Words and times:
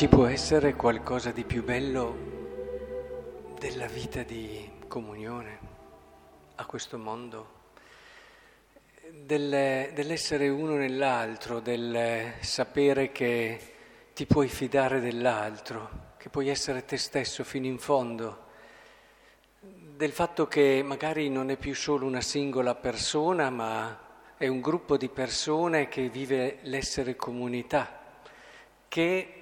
ci 0.00 0.08
può 0.08 0.24
essere 0.24 0.76
qualcosa 0.76 1.30
di 1.30 1.44
più 1.44 1.62
bello 1.62 2.16
della 3.58 3.84
vita 3.84 4.22
di 4.22 4.66
comunione 4.88 5.58
a 6.54 6.64
questo 6.64 6.96
mondo? 6.96 7.48
Del, 9.10 9.90
dell'essere 9.92 10.48
uno 10.48 10.76
nell'altro, 10.76 11.60
del 11.60 12.32
sapere 12.40 13.12
che 13.12 13.60
ti 14.14 14.24
puoi 14.24 14.48
fidare 14.48 15.00
dell'altro, 15.00 16.14
che 16.16 16.30
puoi 16.30 16.48
essere 16.48 16.86
te 16.86 16.96
stesso 16.96 17.44
fino 17.44 17.66
in 17.66 17.78
fondo, 17.78 18.44
del 19.60 20.12
fatto 20.12 20.48
che 20.48 20.82
magari 20.82 21.28
non 21.28 21.50
è 21.50 21.58
più 21.58 21.74
solo 21.74 22.06
una 22.06 22.22
singola 22.22 22.74
persona, 22.74 23.50
ma 23.50 24.00
è 24.38 24.48
un 24.48 24.62
gruppo 24.62 24.96
di 24.96 25.10
persone 25.10 25.88
che 25.88 26.08
vive 26.08 26.60
l'essere 26.62 27.16
comunità 27.16 27.98
che 28.88 29.39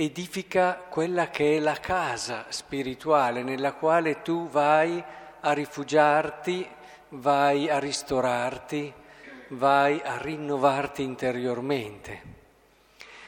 edifica 0.00 0.74
quella 0.74 1.28
che 1.28 1.56
è 1.56 1.58
la 1.58 1.74
casa 1.80 2.46
spirituale 2.50 3.42
nella 3.42 3.72
quale 3.72 4.22
tu 4.22 4.48
vai 4.48 5.02
a 5.40 5.52
rifugiarti, 5.52 6.64
vai 7.10 7.68
a 7.68 7.80
ristorarti, 7.80 8.94
vai 9.48 10.00
a 10.04 10.16
rinnovarti 10.18 11.02
interiormente. 11.02 12.36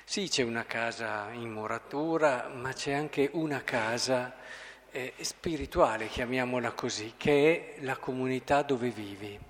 Sì, 0.05 0.29
c'è 0.29 0.45
una 0.45 0.65
casa 0.65 1.31
in 1.33 1.51
muratura, 1.51 2.49
ma 2.55 2.73
c'è 2.73 2.93
anche 2.93 3.31
una 3.33 3.65
casa 3.65 4.37
eh, 4.93 5.15
spirituale, 5.23 6.07
chiamiamola 6.07 6.71
così, 6.71 7.15
che 7.17 7.75
è 7.79 7.83
la 7.83 7.97
comunità 7.97 8.63
dove 8.63 8.91
vivi. 8.91 9.50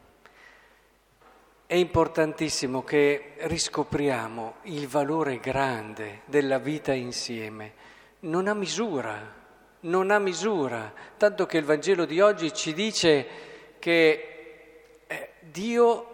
È 1.70 1.76
importantissimo 1.76 2.82
che 2.82 3.34
riscopriamo 3.42 4.54
il 4.62 4.88
valore 4.88 5.38
grande 5.38 6.22
della 6.24 6.58
vita 6.58 6.92
insieme. 6.92 7.74
Non 8.22 8.48
ha 8.48 8.54
misura, 8.54 9.32
non 9.82 10.10
ha 10.10 10.18
misura, 10.18 10.92
tanto 11.16 11.46
che 11.46 11.58
il 11.58 11.64
Vangelo 11.64 12.06
di 12.06 12.20
oggi 12.20 12.52
ci 12.52 12.74
dice 12.74 13.26
che 13.78 15.04
eh, 15.06 15.28
Dio 15.42 16.06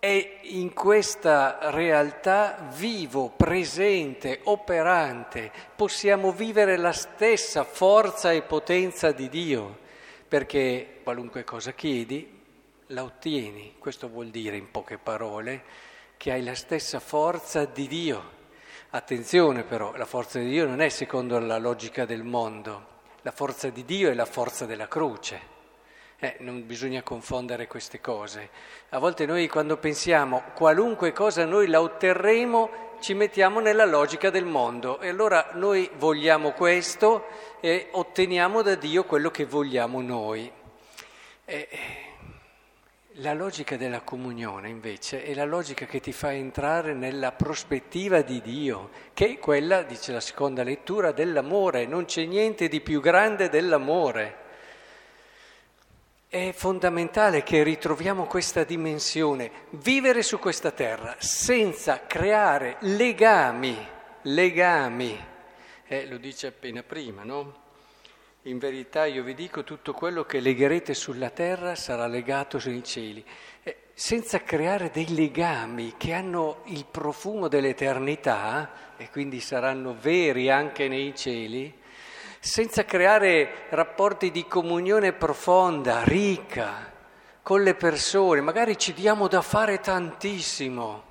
è 0.00 0.40
in 0.42 0.74
questa 0.74 1.70
realtà 1.70 2.68
vivo, 2.76 3.30
presente, 3.34 4.40
operante. 4.42 5.50
Possiamo 5.74 6.30
vivere 6.30 6.76
la 6.76 6.92
stessa 6.92 7.64
forza 7.64 8.32
e 8.32 8.42
potenza 8.42 9.12
di 9.12 9.30
Dio, 9.30 9.78
perché 10.28 10.98
qualunque 11.02 11.42
cosa 11.42 11.72
chiedi, 11.72 12.42
la 12.88 13.02
ottieni. 13.02 13.76
Questo 13.78 14.08
vuol 14.08 14.28
dire, 14.28 14.56
in 14.56 14.70
poche 14.70 14.98
parole, 14.98 15.62
che 16.16 16.32
hai 16.32 16.42
la 16.42 16.54
stessa 16.54 17.00
forza 17.00 17.64
di 17.64 17.86
Dio. 17.86 18.32
Attenzione 18.90 19.64
però, 19.64 19.96
la 19.96 20.04
forza 20.04 20.38
di 20.38 20.48
Dio 20.48 20.66
non 20.66 20.80
è 20.80 20.88
secondo 20.88 21.38
la 21.38 21.58
logica 21.58 22.04
del 22.04 22.22
mondo, 22.22 22.86
la 23.22 23.32
forza 23.32 23.68
di 23.68 23.84
Dio 23.84 24.10
è 24.10 24.14
la 24.14 24.24
forza 24.24 24.66
della 24.66 24.86
croce. 24.86 25.52
Eh, 26.18 26.36
non 26.40 26.64
bisogna 26.64 27.02
confondere 27.02 27.66
queste 27.66 28.00
cose. 28.00 28.48
A 28.90 28.98
volte 28.98 29.26
noi 29.26 29.48
quando 29.48 29.76
pensiamo 29.78 30.42
qualunque 30.54 31.12
cosa 31.12 31.44
noi 31.44 31.66
la 31.66 31.80
otterremo, 31.80 32.92
ci 33.00 33.14
mettiamo 33.14 33.60
nella 33.60 33.84
logica 33.84 34.30
del 34.30 34.44
mondo 34.44 35.00
e 35.00 35.08
allora 35.08 35.50
noi 35.54 35.90
vogliamo 35.96 36.52
questo 36.52 37.26
e 37.60 37.88
otteniamo 37.90 38.62
da 38.62 38.76
Dio 38.76 39.04
quello 39.04 39.30
che 39.30 39.44
vogliamo 39.44 40.00
noi. 40.00 40.50
Eh, 41.44 41.68
la 43.18 43.32
logica 43.32 43.76
della 43.76 44.00
comunione 44.00 44.68
invece 44.68 45.22
è 45.22 45.34
la 45.34 45.44
logica 45.44 45.86
che 45.86 46.00
ti 46.00 46.12
fa 46.12 46.32
entrare 46.32 46.94
nella 46.94 47.30
prospettiva 47.30 48.22
di 48.22 48.40
Dio, 48.40 48.90
che 49.12 49.28
è 49.28 49.38
quella, 49.38 49.82
dice 49.82 50.10
la 50.10 50.20
seconda 50.20 50.64
lettura, 50.64 51.12
dell'amore. 51.12 51.86
Non 51.86 52.06
c'è 52.06 52.24
niente 52.24 52.66
di 52.66 52.80
più 52.80 53.00
grande 53.00 53.48
dell'amore. 53.48 54.42
È 56.28 56.50
fondamentale 56.52 57.44
che 57.44 57.62
ritroviamo 57.62 58.24
questa 58.24 58.64
dimensione, 58.64 59.50
vivere 59.70 60.22
su 60.22 60.40
questa 60.40 60.72
terra 60.72 61.14
senza 61.18 62.06
creare 62.08 62.78
legami, 62.80 63.76
legami. 64.22 65.24
Eh, 65.86 66.06
lo 66.08 66.16
dice 66.16 66.48
appena 66.48 66.82
prima, 66.82 67.22
no? 67.22 67.62
In 68.46 68.58
verità 68.58 69.06
io 69.06 69.22
vi 69.22 69.32
dico 69.32 69.64
tutto 69.64 69.94
quello 69.94 70.24
che 70.24 70.38
legherete 70.38 70.92
sulla 70.92 71.30
terra 71.30 71.74
sarà 71.74 72.06
legato 72.06 72.58
sui 72.58 72.84
cieli, 72.84 73.24
eh, 73.62 73.84
senza 73.94 74.42
creare 74.42 74.90
dei 74.90 75.14
legami 75.14 75.94
che 75.96 76.12
hanno 76.12 76.60
il 76.64 76.84
profumo 76.84 77.48
dell'eternità 77.48 78.96
e 78.98 79.08
quindi 79.08 79.40
saranno 79.40 79.96
veri 79.98 80.50
anche 80.50 80.88
nei 80.88 81.14
cieli, 81.14 81.72
senza 82.38 82.84
creare 82.84 83.64
rapporti 83.70 84.30
di 84.30 84.46
comunione 84.46 85.14
profonda, 85.14 86.04
ricca, 86.04 86.92
con 87.40 87.62
le 87.62 87.74
persone, 87.74 88.42
magari 88.42 88.76
ci 88.76 88.92
diamo 88.92 89.26
da 89.26 89.40
fare 89.40 89.80
tantissimo, 89.80 91.02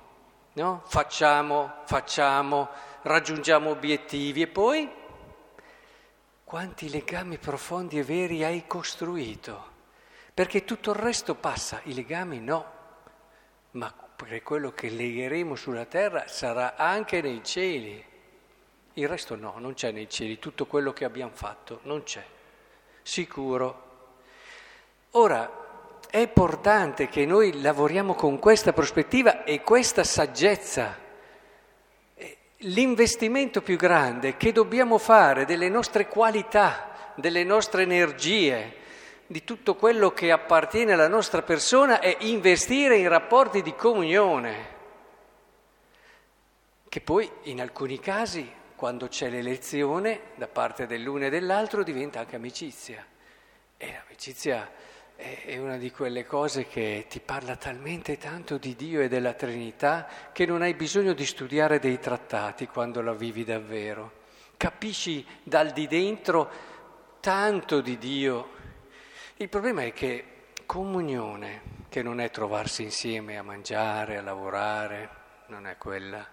no? 0.52 0.82
Facciamo, 0.86 1.78
facciamo, 1.84 2.68
raggiungiamo 3.02 3.70
obiettivi 3.70 4.42
e 4.42 4.46
poi 4.46 5.02
quanti 6.44 6.90
legami 6.90 7.38
profondi 7.38 7.98
e 7.98 8.04
veri 8.04 8.44
hai 8.44 8.66
costruito, 8.66 9.72
perché 10.32 10.64
tutto 10.64 10.90
il 10.90 10.96
resto 10.96 11.34
passa, 11.34 11.80
i 11.84 11.94
legami 11.94 12.38
no, 12.38 12.72
ma 13.72 13.92
quello 14.42 14.72
che 14.72 14.88
legheremo 14.88 15.54
sulla 15.54 15.86
terra 15.86 16.28
sarà 16.28 16.76
anche 16.76 17.20
nei 17.20 17.42
cieli. 17.42 18.04
Il 18.94 19.08
resto 19.08 19.34
no, 19.34 19.54
non 19.58 19.74
c'è 19.74 19.90
nei 19.90 20.08
cieli, 20.08 20.38
tutto 20.38 20.66
quello 20.66 20.92
che 20.92 21.04
abbiamo 21.04 21.32
fatto 21.34 21.80
non 21.82 22.04
c'è, 22.04 22.24
sicuro. 23.02 23.82
Ora, 25.12 25.62
è 26.08 26.18
importante 26.18 27.08
che 27.08 27.26
noi 27.26 27.60
lavoriamo 27.60 28.14
con 28.14 28.38
questa 28.38 28.72
prospettiva 28.72 29.44
e 29.44 29.62
questa 29.62 30.04
saggezza 30.04 30.96
l'investimento 32.64 33.60
più 33.62 33.76
grande 33.76 34.36
che 34.36 34.52
dobbiamo 34.52 34.98
fare 34.98 35.44
delle 35.44 35.68
nostre 35.68 36.08
qualità, 36.08 37.12
delle 37.16 37.44
nostre 37.44 37.82
energie, 37.82 38.82
di 39.26 39.44
tutto 39.44 39.74
quello 39.74 40.12
che 40.12 40.30
appartiene 40.30 40.92
alla 40.92 41.08
nostra 41.08 41.42
persona 41.42 42.00
è 42.00 42.16
investire 42.20 42.96
in 42.96 43.08
rapporti 43.08 43.62
di 43.62 43.74
comunione, 43.74 44.72
che 46.88 47.00
poi 47.00 47.30
in 47.44 47.60
alcuni 47.60 47.98
casi, 47.98 48.50
quando 48.76 49.08
c'è 49.08 49.28
l'elezione 49.28 50.20
da 50.36 50.46
parte 50.46 50.86
dell'uno 50.86 51.24
e 51.24 51.30
dell'altro, 51.30 51.82
diventa 51.82 52.20
anche 52.20 52.36
amicizia. 52.36 53.04
E 53.76 53.92
l'amicizia 53.92 54.70
è 55.16 55.56
una 55.58 55.76
di 55.76 55.90
quelle 55.90 56.26
cose 56.26 56.66
che 56.66 57.06
ti 57.08 57.20
parla 57.20 57.56
talmente 57.56 58.18
tanto 58.18 58.58
di 58.58 58.74
Dio 58.74 59.00
e 59.00 59.08
della 59.08 59.32
Trinità 59.32 60.06
che 60.32 60.44
non 60.44 60.62
hai 60.62 60.74
bisogno 60.74 61.12
di 61.12 61.24
studiare 61.24 61.78
dei 61.78 61.98
trattati 61.98 62.66
quando 62.66 63.00
la 63.00 63.12
vivi 63.12 63.44
davvero. 63.44 64.22
Capisci 64.56 65.24
dal 65.42 65.70
di 65.70 65.86
dentro 65.86 66.50
tanto 67.20 67.80
di 67.80 67.96
Dio. 67.98 68.50
Il 69.36 69.48
problema 69.48 69.82
è 69.82 69.92
che 69.92 70.24
comunione, 70.66 71.62
che 71.88 72.02
non 72.02 72.20
è 72.20 72.30
trovarsi 72.30 72.82
insieme 72.82 73.38
a 73.38 73.42
mangiare, 73.42 74.18
a 74.18 74.22
lavorare, 74.22 75.08
non 75.46 75.66
è 75.66 75.76
quella, 75.76 76.26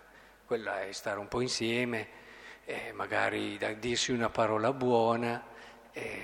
quella 0.46 0.82
è 0.84 0.92
stare 0.92 1.20
un 1.20 1.28
po' 1.28 1.42
insieme, 1.42 2.20
magari 2.94 3.60
dirsi 3.80 4.12
una 4.12 4.30
parola 4.30 4.72
buona 4.72 5.50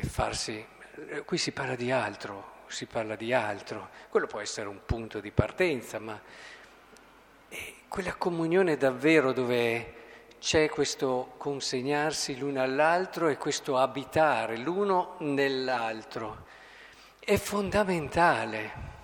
farsi 0.02 0.66
eh, 1.10 1.24
qui 1.24 1.38
si 1.38 1.52
parla 1.52 1.76
di 1.76 1.92
altro, 1.92 2.54
si 2.68 2.86
parla 2.86 3.16
di 3.16 3.34
altro, 3.34 3.90
quello 4.10 4.28
può 4.28 4.40
essere 4.40 4.68
un 4.68 4.80
punto 4.86 5.19
di 5.19 5.31
partenza, 5.31 6.00
ma 6.00 6.19
quella 7.88 8.16
comunione 8.16 8.78
davvero 8.78 9.31
dove 9.31 9.94
c'è 10.40 10.69
questo 10.69 11.34
consegnarsi 11.38 12.38
l'uno 12.38 12.62
all'altro 12.62 13.28
e 13.28 13.38
questo 13.38 13.78
abitare 13.78 14.58
l'uno 14.58 15.16
nell'altro 15.19 16.46
è 17.19 17.38
fondamentale. 17.38 18.96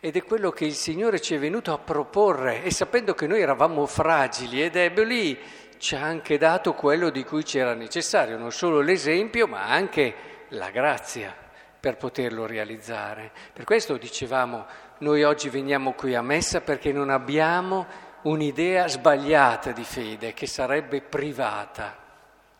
Ed 0.00 0.16
è 0.16 0.22
quello 0.22 0.50
che 0.50 0.64
il 0.64 0.74
Signore 0.74 1.20
ci 1.20 1.34
è 1.34 1.38
venuto 1.38 1.72
a 1.72 1.78
proporre 1.78 2.62
e 2.62 2.70
sapendo 2.70 3.14
che 3.14 3.26
noi 3.26 3.40
eravamo 3.40 3.86
fragili 3.86 4.62
e 4.62 4.70
deboli, 4.70 5.38
ci 5.78 5.94
ha 5.94 6.02
anche 6.02 6.38
dato 6.38 6.74
quello 6.74 7.10
di 7.10 7.24
cui 7.24 7.42
c'era 7.42 7.74
necessario, 7.74 8.38
non 8.38 8.52
solo 8.52 8.80
l'esempio, 8.80 9.46
ma 9.46 9.64
anche 9.64 10.14
la 10.48 10.70
grazia 10.70 11.43
per 11.84 11.98
poterlo 11.98 12.46
realizzare. 12.46 13.30
Per 13.52 13.64
questo 13.64 13.98
dicevamo, 13.98 14.64
noi 15.00 15.22
oggi 15.22 15.50
veniamo 15.50 15.92
qui 15.92 16.14
a 16.14 16.22
messa 16.22 16.62
perché 16.62 16.92
non 16.92 17.10
abbiamo 17.10 17.84
un'idea 18.22 18.88
sbagliata 18.88 19.70
di 19.72 19.84
fede 19.84 20.32
che 20.32 20.46
sarebbe 20.46 21.02
privata. 21.02 21.94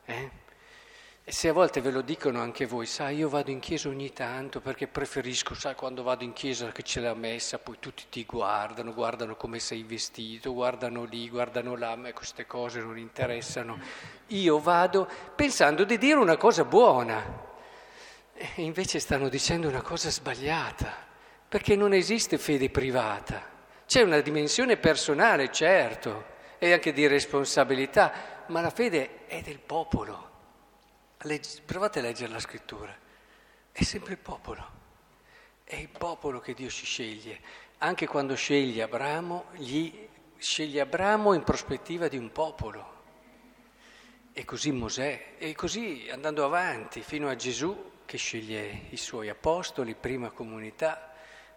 Eh? 0.04 0.30
E 1.24 1.32
se 1.32 1.48
a 1.48 1.54
volte 1.54 1.80
ve 1.80 1.90
lo 1.90 2.02
dicono 2.02 2.42
anche 2.42 2.66
voi, 2.66 2.84
sai, 2.84 3.16
io 3.16 3.30
vado 3.30 3.50
in 3.50 3.60
chiesa 3.60 3.88
ogni 3.88 4.12
tanto 4.12 4.60
perché 4.60 4.88
preferisco, 4.88 5.54
sai, 5.54 5.74
quando 5.74 6.02
vado 6.02 6.22
in 6.22 6.34
chiesa 6.34 6.70
che 6.70 6.82
c'è 6.82 7.00
la 7.00 7.14
messa, 7.14 7.56
poi 7.56 7.76
tutti 7.80 8.04
ti 8.10 8.26
guardano, 8.26 8.92
guardano 8.92 9.36
come 9.36 9.58
sei 9.58 9.84
vestito, 9.84 10.52
guardano 10.52 11.04
lì, 11.04 11.30
guardano 11.30 11.76
là, 11.76 11.92
a 11.92 11.96
me 11.96 12.12
queste 12.12 12.46
cose 12.46 12.80
non 12.80 12.98
interessano. 12.98 13.78
Io 14.26 14.58
vado 14.58 15.08
pensando 15.34 15.84
di 15.84 15.96
dire 15.96 16.18
una 16.18 16.36
cosa 16.36 16.66
buona 16.66 17.52
e 18.34 18.62
invece 18.62 18.98
stanno 18.98 19.28
dicendo 19.28 19.68
una 19.68 19.82
cosa 19.82 20.10
sbagliata, 20.10 20.92
perché 21.48 21.76
non 21.76 21.92
esiste 21.92 22.36
fede 22.36 22.68
privata. 22.68 23.52
C'è 23.86 24.02
una 24.02 24.20
dimensione 24.20 24.76
personale, 24.76 25.52
certo, 25.52 26.32
e 26.58 26.72
anche 26.72 26.92
di 26.92 27.06
responsabilità, 27.06 28.44
ma 28.48 28.60
la 28.60 28.70
fede 28.70 29.26
è 29.26 29.40
del 29.40 29.60
popolo. 29.60 30.32
Legge, 31.18 31.60
provate 31.64 32.00
a 32.00 32.02
leggere 32.02 32.32
la 32.32 32.40
scrittura, 32.40 32.94
è 33.70 33.82
sempre 33.82 34.12
il 34.12 34.18
popolo, 34.18 34.70
è 35.62 35.76
il 35.76 35.88
popolo 35.88 36.40
che 36.40 36.54
Dio 36.54 36.68
ci 36.68 36.84
sceglie. 36.84 37.40
Anche 37.78 38.06
quando 38.06 38.34
sceglie 38.34 38.82
Abramo, 38.82 39.46
gli 39.52 40.08
sceglie 40.36 40.80
Abramo 40.80 41.34
in 41.34 41.44
prospettiva 41.44 42.08
di 42.08 42.18
un 42.18 42.32
popolo. 42.32 42.92
E 44.32 44.44
così 44.44 44.72
Mosè, 44.72 45.34
e 45.38 45.54
così 45.54 46.08
andando 46.10 46.44
avanti 46.44 47.00
fino 47.00 47.28
a 47.28 47.36
Gesù 47.36 47.92
che 48.04 48.16
sceglie 48.16 48.86
i 48.90 48.96
suoi 48.96 49.28
apostoli, 49.28 49.94
prima 49.94 50.30
comunità, 50.30 51.12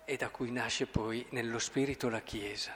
e 0.06 0.16
da 0.16 0.30
cui 0.30 0.52
nasce 0.52 0.88
poi 0.88 1.26
nello 1.30 1.60
Spirito 1.60 2.10
la 2.10 2.22
Chiesa. 2.22 2.74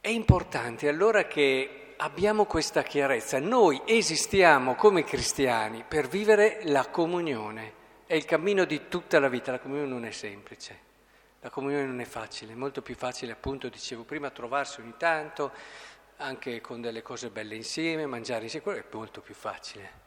È 0.00 0.08
importante 0.08 0.88
allora 0.88 1.26
che 1.26 1.94
abbiamo 1.96 2.44
questa 2.44 2.82
chiarezza. 2.82 3.40
Noi 3.40 3.82
esistiamo 3.84 4.76
come 4.76 5.02
cristiani 5.02 5.84
per 5.86 6.06
vivere 6.06 6.60
la 6.64 6.88
comunione. 6.88 7.72
È 8.06 8.14
il 8.14 8.24
cammino 8.24 8.64
di 8.64 8.88
tutta 8.88 9.18
la 9.18 9.28
vita. 9.28 9.50
La 9.50 9.58
comunione 9.58 9.88
non 9.88 10.04
è 10.04 10.12
semplice. 10.12 10.78
La 11.40 11.50
comunione 11.50 11.86
non 11.86 12.00
è 12.00 12.04
facile, 12.04 12.52
è 12.52 12.56
molto 12.56 12.82
più 12.82 12.94
facile, 12.94 13.32
appunto, 13.32 13.68
dicevo 13.68 14.02
prima, 14.02 14.30
trovarsi 14.30 14.80
ogni 14.80 14.94
tanto, 14.96 15.52
anche 16.16 16.60
con 16.60 16.80
delle 16.80 17.02
cose 17.02 17.30
belle 17.30 17.54
insieme, 17.54 18.06
mangiare 18.06 18.44
insieme, 18.44 18.64
quello 18.64 18.80
è 18.80 18.84
molto 18.90 19.20
più 19.20 19.34
facile. 19.34 20.05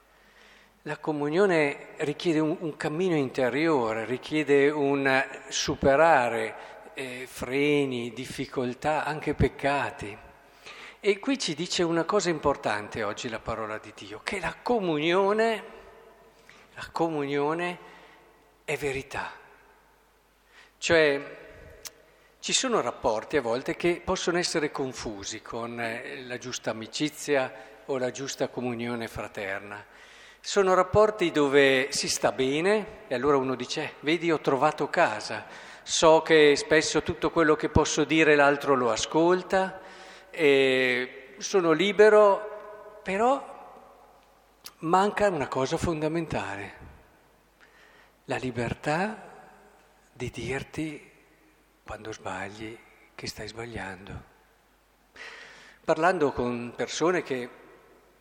La 0.90 0.98
comunione 0.98 1.90
richiede 1.98 2.40
un, 2.40 2.58
un 2.62 2.76
cammino 2.76 3.16
interiore, 3.16 4.06
richiede 4.06 4.72
un 4.72 5.24
superare 5.50 6.56
eh, 6.96 7.28
freni, 7.30 8.12
difficoltà, 8.12 9.06
anche 9.06 9.36
peccati. 9.36 10.18
E 11.00 11.20
qui 11.20 11.38
ci 11.38 11.54
dice 11.54 11.84
una 11.84 12.06
cosa 12.06 12.32
importante 12.32 13.04
oggi 13.04 13.30
la 13.30 13.38
parola 13.38 13.78
di 13.78 13.94
Dio, 13.96 14.22
che 14.24 14.40
la 14.40 14.56
comunione, 14.64 15.64
la 16.74 16.88
comunione 16.92 17.78
è 18.66 18.76
verità. 18.76 19.32
Cioè 20.80 21.38
ci 22.40 22.52
sono 22.52 22.82
rapporti 22.82 23.38
a 23.38 23.42
volte 23.42 23.76
che 23.76 24.02
possono 24.04 24.40
essere 24.40 24.72
confusi 24.72 25.44
con 25.44 25.80
eh, 25.80 26.24
la 26.24 26.40
giusta 26.40 26.72
amicizia 26.72 27.54
o 27.86 28.00
la 28.00 28.10
giusta 28.10 28.48
comunione 28.48 29.08
fraterna. 29.08 30.08
Sono 30.42 30.74
rapporti 30.74 31.32
dove 31.32 31.92
si 31.92 32.08
sta 32.08 32.32
bene 32.32 33.08
e 33.08 33.16
allora 33.16 33.38
uno 33.38 33.56
dice, 33.56 33.84
eh, 33.84 33.94
vedi 34.00 34.32
ho 34.32 34.40
trovato 34.40 34.90
casa, 34.90 35.46
so 35.84 36.22
che 36.22 36.56
spesso 36.56 37.02
tutto 37.02 37.30
quello 37.30 37.56
che 37.56 37.70
posso 37.70 38.04
dire 38.04 38.36
l'altro 38.36 38.76
lo 38.76 38.92
ascolta 38.92 39.82
sono 41.40 41.72
libero, 41.72 43.00
però 43.04 43.58
manca 44.80 45.28
una 45.30 45.48
cosa 45.48 45.78
fondamentale, 45.78 46.74
la 48.26 48.38
libertà 48.38 49.28
di 50.14 50.30
dirti 50.30 51.12
quando 51.84 52.12
sbagli 52.12 52.78
che 53.16 53.28
stai 53.28 53.48
sbagliando. 53.48 54.28
Parlando 55.84 56.32
con 56.32 56.74
persone 56.76 57.24
che, 57.24 57.50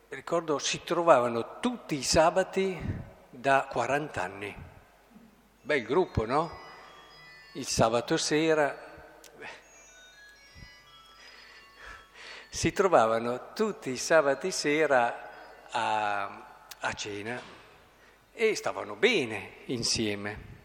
ricordo, 0.09 0.59
si 0.59 0.83
trovavano 0.83 1.59
tutti 1.59 1.95
i 1.95 2.03
sabati 2.03 2.77
da 3.29 3.67
40 3.69 4.21
anni. 4.21 4.55
Bel 5.61 5.83
gruppo, 5.83 6.25
no? 6.25 6.51
Il 7.53 7.67
sabato 7.67 8.17
sera 8.17 8.87
si 12.49 12.71
trovavano 12.71 13.53
tutti 13.53 13.91
i 13.91 13.97
sabati 13.97 14.51
sera 14.51 15.29
a, 15.69 16.45
a 16.79 16.93
cena 16.93 17.39
e 18.33 18.55
stavano 18.55 18.95
bene 18.95 19.57
insieme. 19.65 20.57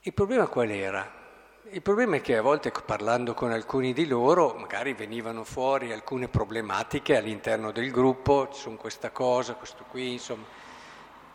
Il 0.00 0.14
problema 0.14 0.46
qual 0.46 0.70
era? 0.70 1.19
Il 1.72 1.82
problema 1.82 2.16
è 2.16 2.20
che 2.20 2.36
a 2.36 2.42
volte 2.42 2.72
parlando 2.84 3.32
con 3.32 3.52
alcuni 3.52 3.92
di 3.92 4.08
loro 4.08 4.54
magari 4.54 4.92
venivano 4.92 5.44
fuori 5.44 5.92
alcune 5.92 6.26
problematiche 6.26 7.16
all'interno 7.16 7.70
del 7.70 7.92
gruppo, 7.92 8.48
sono 8.50 8.74
questa 8.74 9.12
cosa, 9.12 9.54
questo 9.54 9.84
qui, 9.88 10.14
insomma. 10.14 10.46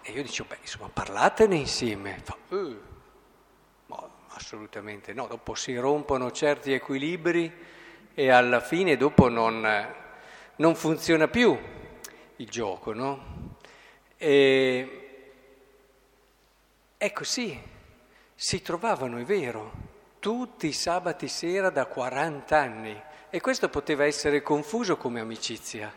E 0.01 0.11
io 0.11 0.21
dicevo, 0.21 0.49
beh, 0.49 0.57
insomma, 0.59 0.89
parlatene 0.91 1.55
insieme. 1.55 2.19
Fa, 2.21 2.35
uh, 2.49 2.81
no, 3.85 4.09
assolutamente 4.31 5.13
no, 5.13 5.27
dopo 5.27 5.55
si 5.55 5.73
rompono 5.77 6.29
certi 6.31 6.73
equilibri 6.73 7.49
e 8.13 8.29
alla 8.29 8.59
fine 8.59 8.97
dopo 8.97 9.29
non, 9.29 9.65
non 10.57 10.75
funziona 10.75 11.29
più 11.29 11.57
il 12.35 12.49
gioco, 12.49 12.91
no? 12.91 13.55
E, 14.17 15.19
è 16.97 17.13
così, 17.13 17.57
si 18.35 18.61
trovavano, 18.61 19.15
è 19.15 19.23
vero, 19.23 19.84
tutti 20.25 20.65
i 20.65 20.73
sabati 20.73 21.27
sera 21.27 21.69
da 21.69 21.85
40 21.85 22.57
anni 22.57 22.99
e 23.29 23.39
questo 23.39 23.69
poteva 23.69 24.05
essere 24.05 24.41
confuso 24.41 24.97
come 24.97 25.19
amicizia, 25.19 25.93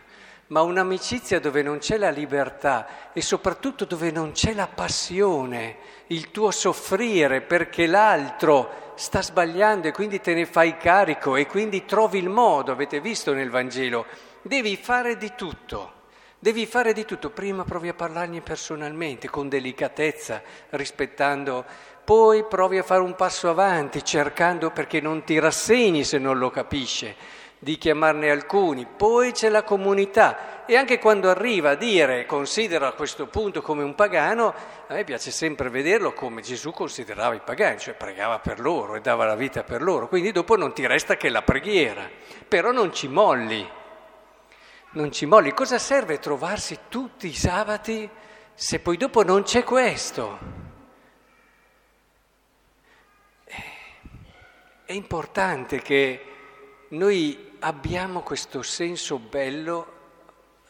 ma 0.49 0.61
un'amicizia 0.61 1.41
dove 1.41 1.63
non 1.63 1.79
c'è 1.79 1.97
la 1.97 2.11
libertà 2.11 3.11
e 3.15 3.23
soprattutto 3.23 3.87
dove 3.87 4.11
non 4.11 4.33
c'è 4.33 4.53
la 4.53 4.67
passione, 4.67 5.79
il 6.09 6.31
tuo 6.31 6.51
soffrire 6.51 7.41
perché 7.41 7.87
l'altro 7.87 8.93
sta 8.97 9.23
sbagliando 9.23 9.89
e 9.89 9.93
quindi 9.93 10.21
te 10.21 10.35
ne 10.35 10.45
fai 10.45 10.77
carico 10.77 11.35
e 11.35 11.47
quindi 11.47 11.87
trovi 11.87 12.19
il 12.19 12.29
modo, 12.29 12.71
avete 12.71 13.01
visto 13.01 13.33
nel 13.33 13.49
Vangelo, 13.49 14.05
devi 14.43 14.77
fare 14.77 15.17
di 15.17 15.33
tutto. 15.35 15.98
Devi 16.40 16.67
fare 16.67 16.93
di 16.93 17.05
tutto, 17.05 17.31
prima 17.31 17.64
provi 17.64 17.88
a 17.88 17.95
parlargli 17.95 18.40
personalmente, 18.42 19.28
con 19.28 19.49
delicatezza, 19.49 20.40
rispettando, 20.71 21.64
poi 22.04 22.45
provi 22.45 22.78
a 22.78 22.85
fare 22.85 23.00
un 23.00 23.16
passo 23.16 23.50
avanti, 23.50 24.04
cercando 24.04 24.71
perché 24.71 25.00
non 25.00 25.25
ti 25.25 25.40
rassegni 25.40 26.04
se 26.04 26.18
non 26.18 26.38
lo 26.38 26.49
capisce, 26.50 27.16
di 27.59 27.76
chiamarne 27.76 28.30
alcuni, 28.30 28.87
poi 28.87 29.33
c'è 29.33 29.49
la 29.49 29.64
comunità. 29.64 30.64
E 30.64 30.76
anche 30.76 31.00
quando 31.00 31.28
arriva 31.28 31.71
a 31.71 31.75
dire 31.75 32.25
considera 32.25 32.87
a 32.87 32.92
questo 32.92 33.26
punto 33.26 33.61
come 33.61 33.83
un 33.83 33.97
pagano, 33.97 34.54
a 34.87 34.95
me 34.95 35.02
piace 35.02 35.33
sempre 35.33 35.71
vederlo 35.71 36.12
come 36.12 36.40
Gesù 36.40 36.71
considerava 36.71 37.35
i 37.35 37.40
pagani, 37.45 37.80
cioè 37.80 37.95
pregava 37.95 38.38
per 38.38 38.61
loro 38.61 38.95
e 38.95 39.00
dava 39.00 39.25
la 39.25 39.35
vita 39.35 39.64
per 39.64 39.83
loro, 39.83 40.07
quindi 40.07 40.30
dopo 40.30 40.57
non 40.57 40.73
ti 40.73 40.87
resta 40.87 41.16
che 41.16 41.30
la 41.30 41.42
preghiera, 41.42 42.09
però 42.47 42.71
non 42.71 42.92
ci 42.92 43.09
molli, 43.09 43.68
non 44.92 45.12
ci 45.12 45.26
molli. 45.26 45.52
Cosa 45.52 45.78
serve 45.78 46.18
trovarsi 46.18 46.78
tutti 46.88 47.28
i 47.28 47.35
sabati 47.35 48.09
se 48.54 48.80
poi 48.80 48.97
dopo 48.97 49.23
non 49.23 49.42
c'è 49.42 49.62
questo? 49.64 50.38
È 54.85 54.92
importante 54.92 55.83
che 55.83 56.25
noi 56.88 57.57
abbiamo 57.59 58.23
questo 58.23 58.62
senso 58.62 59.18
bello, 59.18 59.97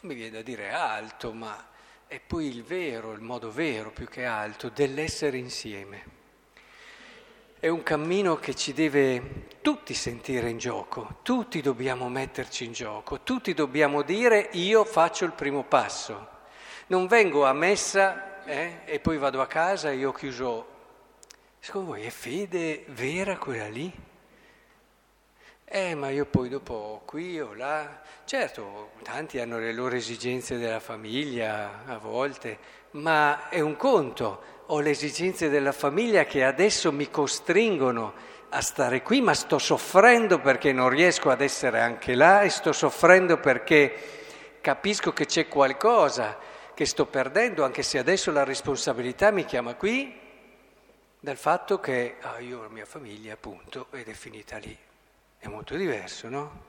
mi 0.01 0.13
viene 0.13 0.31
da 0.31 0.41
dire 0.41 0.71
alto, 0.71 1.31
ma 1.31 1.67
è 2.05 2.19
poi 2.19 2.47
il 2.47 2.63
vero, 2.63 3.13
il 3.13 3.21
modo 3.21 3.49
vero 3.51 3.91
più 3.91 4.07
che 4.07 4.25
alto, 4.25 4.69
dell'essere 4.69 5.37
insieme. 5.37 6.18
È 7.61 7.67
un 7.67 7.83
cammino 7.83 8.37
che 8.37 8.55
ci 8.55 8.71
deve 8.71 9.47
tutti 9.61 9.93
sentire 9.93 10.49
in 10.49 10.57
gioco, 10.57 11.17
tutti 11.23 11.59
dobbiamo 11.59 12.07
metterci 12.07 12.63
in 12.63 12.71
gioco, 12.71 13.19
tutti 13.19 13.53
dobbiamo 13.53 14.01
dire 14.01 14.47
io 14.53 14.85
faccio 14.85 15.25
il 15.25 15.33
primo 15.33 15.65
passo. 15.65 16.25
Non 16.87 17.07
vengo 17.07 17.43
a 17.43 17.51
messa 17.51 18.45
eh, 18.45 18.83
e 18.85 19.01
poi 19.01 19.17
vado 19.17 19.41
a 19.41 19.47
casa 19.47 19.91
e 19.91 19.97
io 19.97 20.13
chiuso. 20.13 20.67
Secondo 21.59 21.89
voi 21.89 22.03
è 22.03 22.09
fede 22.09 22.85
vera 22.87 23.37
quella 23.37 23.67
lì? 23.67 23.91
Eh, 25.71 25.93
ma 25.93 26.09
io 26.09 26.25
poi 26.25 26.49
dopo 26.49 27.03
qui 27.05 27.39
o 27.39 27.53
là, 27.53 28.01
certo, 28.25 28.89
tanti 29.03 29.39
hanno 29.39 29.59
le 29.59 29.71
loro 29.71 29.95
esigenze 29.95 30.57
della 30.57 30.79
famiglia 30.79 31.83
a 31.85 31.99
volte, 31.99 32.57
ma 32.91 33.49
è 33.49 33.59
un 33.59 33.75
conto, 33.75 34.41
ho 34.65 34.79
le 34.79 34.89
esigenze 34.89 35.47
della 35.47 35.71
famiglia 35.71 36.25
che 36.25 36.43
adesso 36.43 36.91
mi 36.91 37.11
costringono 37.11 38.13
a 38.49 38.61
stare 38.61 39.03
qui, 39.03 39.21
ma 39.21 39.35
sto 39.35 39.59
soffrendo 39.59 40.39
perché 40.39 40.73
non 40.73 40.89
riesco 40.89 41.29
ad 41.29 41.41
essere 41.41 41.81
anche 41.81 42.15
là 42.15 42.41
e 42.41 42.49
sto 42.49 42.71
soffrendo 42.71 43.37
perché 43.37 43.93
capisco 44.61 45.13
che 45.13 45.27
c'è 45.27 45.47
qualcosa 45.47 46.39
che 46.73 46.85
sto 46.87 47.05
perdendo, 47.05 47.63
anche 47.63 47.83
se 47.83 47.99
adesso 47.99 48.31
la 48.31 48.43
responsabilità 48.43 49.29
mi 49.29 49.45
chiama 49.45 49.75
qui, 49.75 50.17
dal 51.19 51.37
fatto 51.37 51.79
che 51.79 52.15
ah, 52.21 52.39
io 52.39 52.57
ho 52.57 52.61
la 52.63 52.69
mia 52.69 52.85
famiglia, 52.85 53.33
appunto, 53.33 53.85
ed 53.91 54.07
è 54.07 54.13
finita 54.13 54.57
lì. 54.57 54.75
È 55.39 55.47
molto 55.47 55.77
diverso, 55.77 56.27
no? 56.27 56.63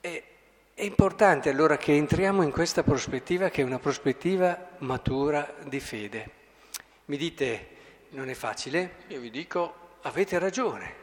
E, 0.00 0.24
è 0.74 0.82
importante 0.82 1.50
allora 1.50 1.76
che 1.76 1.94
entriamo 1.94 2.42
in 2.42 2.52
questa 2.52 2.84
prospettiva 2.84 3.48
che 3.48 3.62
è 3.62 3.64
una 3.64 3.80
prospettiva 3.80 4.70
matura 4.78 5.54
di 5.66 5.80
fede. 5.80 6.30
Mi 7.06 7.16
dite, 7.16 7.68
non 8.10 8.28
è 8.28 8.34
facile? 8.34 8.98
Io 9.08 9.18
vi 9.18 9.30
dico, 9.30 9.96
avete 10.02 10.38
ragione. 10.38 11.02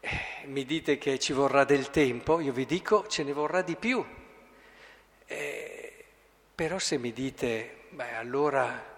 Eh, 0.00 0.46
mi 0.46 0.64
dite 0.64 0.98
che 0.98 1.18
ci 1.18 1.32
vorrà 1.32 1.64
del 1.64 1.90
tempo? 1.90 2.38
Io 2.38 2.52
vi 2.52 2.64
dico, 2.64 3.08
ce 3.08 3.24
ne 3.24 3.32
vorrà 3.32 3.62
di 3.62 3.74
più. 3.74 4.04
Eh, 5.26 6.04
però 6.54 6.78
se 6.78 6.96
mi 6.96 7.12
dite, 7.12 7.86
beh, 7.90 8.14
allora 8.14 8.96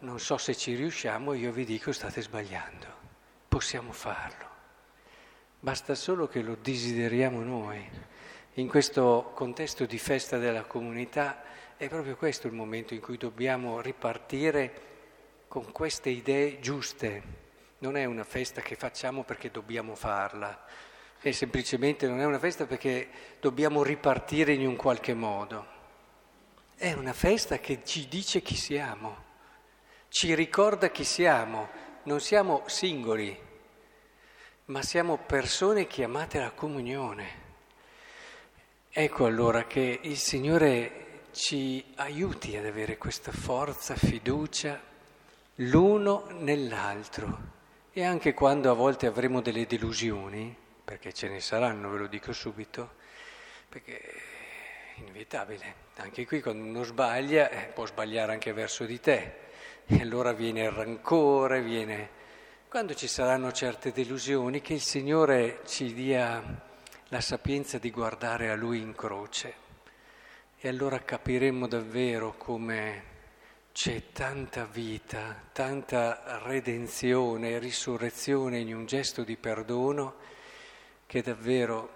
non 0.00 0.20
so 0.20 0.36
se 0.36 0.54
ci 0.54 0.74
riusciamo, 0.74 1.32
io 1.32 1.50
vi 1.50 1.64
dico 1.64 1.92
state 1.92 2.20
sbagliando. 2.20 2.86
Possiamo 3.48 3.92
farlo. 3.92 4.51
Basta 5.64 5.94
solo 5.94 6.26
che 6.26 6.42
lo 6.42 6.56
desideriamo 6.60 7.40
noi. 7.40 7.88
In 8.54 8.66
questo 8.66 9.30
contesto 9.32 9.86
di 9.86 9.96
festa 9.96 10.36
della 10.36 10.64
comunità 10.64 11.44
è 11.76 11.88
proprio 11.88 12.16
questo 12.16 12.48
il 12.48 12.52
momento 12.52 12.94
in 12.94 13.00
cui 13.00 13.16
dobbiamo 13.16 13.80
ripartire 13.80 14.72
con 15.46 15.70
queste 15.70 16.10
idee 16.10 16.58
giuste. 16.58 17.22
Non 17.78 17.96
è 17.96 18.06
una 18.06 18.24
festa 18.24 18.60
che 18.60 18.74
facciamo 18.74 19.22
perché 19.22 19.52
dobbiamo 19.52 19.94
farla, 19.94 20.64
è 21.20 21.30
semplicemente 21.30 22.08
non 22.08 22.18
è 22.18 22.24
una 22.24 22.40
festa 22.40 22.66
perché 22.66 23.08
dobbiamo 23.38 23.84
ripartire 23.84 24.54
in 24.54 24.66
un 24.66 24.74
qualche 24.74 25.14
modo. 25.14 25.66
È 26.74 26.92
una 26.92 27.12
festa 27.12 27.60
che 27.60 27.84
ci 27.84 28.08
dice 28.08 28.42
chi 28.42 28.56
siamo, 28.56 29.16
ci 30.08 30.34
ricorda 30.34 30.90
chi 30.90 31.04
siamo. 31.04 31.68
Non 32.02 32.18
siamo 32.18 32.64
singoli, 32.66 33.50
ma 34.66 34.82
siamo 34.82 35.16
persone 35.18 35.86
chiamate 35.86 36.38
alla 36.38 36.52
comunione. 36.52 37.40
Ecco 38.90 39.26
allora 39.26 39.64
che 39.64 39.98
il 40.02 40.16
Signore 40.16 41.20
ci 41.32 41.84
aiuti 41.96 42.56
ad 42.56 42.66
avere 42.66 42.96
questa 42.96 43.32
forza, 43.32 43.96
fiducia 43.96 44.80
l'uno 45.56 46.26
nell'altro. 46.38 47.50
E 47.92 48.04
anche 48.04 48.34
quando 48.34 48.70
a 48.70 48.74
volte 48.74 49.06
avremo 49.06 49.40
delle 49.40 49.66
delusioni, 49.66 50.56
perché 50.84 51.12
ce 51.12 51.28
ne 51.28 51.40
saranno, 51.40 51.90
ve 51.90 51.98
lo 51.98 52.06
dico 52.06 52.32
subito, 52.32 52.94
perché 53.68 53.98
è 53.98 55.00
inevitabile, 55.00 55.74
anche 55.96 56.24
qui 56.24 56.40
quando 56.40 56.64
uno 56.64 56.84
sbaglia 56.84 57.50
eh, 57.50 57.66
può 57.66 57.84
sbagliare 57.84 58.32
anche 58.32 58.52
verso 58.52 58.84
di 58.84 59.00
te. 59.00 59.40
E 59.86 60.00
allora 60.00 60.32
viene 60.32 60.62
il 60.62 60.70
rancore, 60.70 61.60
viene... 61.62 62.20
Quando 62.72 62.94
ci 62.94 63.06
saranno 63.06 63.52
certe 63.52 63.92
delusioni, 63.92 64.62
che 64.62 64.72
il 64.72 64.80
Signore 64.80 65.60
ci 65.66 65.92
dia 65.92 66.42
la 67.08 67.20
sapienza 67.20 67.76
di 67.76 67.90
guardare 67.90 68.48
a 68.48 68.54
Lui 68.54 68.80
in 68.80 68.94
croce 68.94 69.54
e 70.58 70.68
allora 70.68 70.98
capiremo 70.98 71.68
davvero 71.68 72.34
come 72.38 73.02
c'è 73.72 74.04
tanta 74.12 74.64
vita, 74.64 75.50
tanta 75.52 76.40
redenzione 76.44 77.50
e 77.50 77.58
risurrezione 77.58 78.60
in 78.60 78.74
un 78.74 78.86
gesto 78.86 79.22
di 79.22 79.36
perdono 79.36 80.14
che 81.04 81.20
davvero 81.20 81.90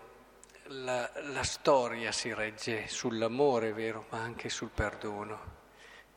la, 0.64 1.11
la 1.23 1.42
storia 1.42 2.12
si 2.12 2.35
regge 2.35 2.87
sull'amore, 2.87 3.73
vero, 3.73 4.04
ma 4.11 4.21
anche 4.21 4.50
sul 4.50 4.68
perdono. 4.68 5.40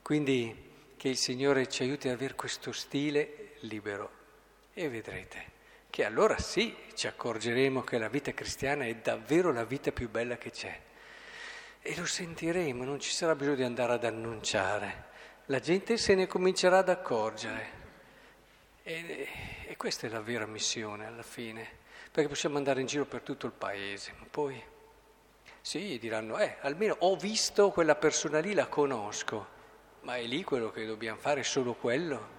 Quindi 0.01 0.94
che 0.98 1.08
il 1.08 1.18
Signore 1.18 1.70
ci 1.70 1.84
aiuti 1.84 2.10
ad 2.10 2.16
avere 2.16 2.36
questo 2.36 2.74
stile 2.74 3.54
libero 3.62 4.19
e 4.74 4.90
vedrete 4.90 5.58
che 5.90 6.06
allora 6.06 6.38
sì 6.38 6.76
ci 6.94 7.08
accorgeremo 7.08 7.82
che 7.82 7.98
la 7.98 8.10
vita 8.10 8.32
cristiana 8.34 8.86
è 8.86 8.96
davvero 8.96 9.52
la 9.52 9.66
vita 9.66 9.92
più 9.92 10.10
bella 10.10 10.38
che 10.38 10.52
c'è. 10.52 10.80
E 11.82 11.96
lo 11.98 12.06
sentiremo, 12.06 12.84
non 12.84 13.00
ci 13.00 13.12
sarà 13.12 13.36
bisogno 13.36 13.56
di 13.56 13.64
andare 13.64 13.94
ad 13.94 14.04
annunciare, 14.04 15.08
la 15.46 15.60
gente 15.60 15.98
se 15.98 16.14
ne 16.14 16.28
comincerà 16.28 16.80
ad 16.80 16.90
accorgere. 16.90 17.78
E, 18.84 19.28
e 19.66 19.78
questa 19.78 20.08
è 20.08 20.10
la 20.10 20.22
vera 20.22 20.46
missione 20.46 21.06
alla 21.06 21.24
fine, 21.24 21.68
perché 22.12 22.30
possiamo 22.30 22.58
andare 22.58 22.82
in 22.82 22.88
giro 22.88 23.06
per 23.06 23.22
tutto 23.22 23.46
il 23.46 23.54
paese, 23.54 24.14
ma 24.20 24.26
poi 24.30 24.62
sì, 25.62 25.98
diranno, 26.00 26.38
eh, 26.38 26.58
almeno 26.62 26.96
ho 27.00 27.16
visto 27.16 27.72
quella 27.72 27.96
persona 27.96 28.40
lì, 28.40 28.54
la 28.54 28.68
conosco, 28.68 29.58
ma 30.02 30.18
è 30.18 30.24
lì 30.24 30.44
quello 30.44 30.72
che 30.72 30.86
dobbiamo 30.86 31.20
fare, 31.20 31.44
solo 31.44 31.74
quello 31.74 32.38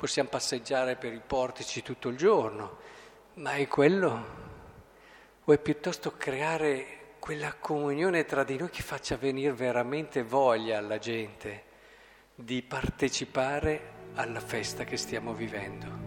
possiamo 0.00 0.30
passeggiare 0.30 0.96
per 0.96 1.12
i 1.12 1.20
portici 1.20 1.82
tutto 1.82 2.08
il 2.08 2.16
giorno, 2.16 2.78
ma 3.34 3.52
è 3.52 3.68
quello? 3.68 4.24
O 5.44 5.52
è 5.52 5.58
piuttosto 5.58 6.14
creare 6.16 7.16
quella 7.18 7.52
comunione 7.52 8.24
tra 8.24 8.42
di 8.42 8.56
noi 8.56 8.70
che 8.70 8.80
faccia 8.80 9.18
venire 9.18 9.52
veramente 9.52 10.22
voglia 10.22 10.78
alla 10.78 10.96
gente 10.96 11.64
di 12.34 12.62
partecipare 12.62 14.08
alla 14.14 14.40
festa 14.40 14.84
che 14.84 14.96
stiamo 14.96 15.34
vivendo? 15.34 15.99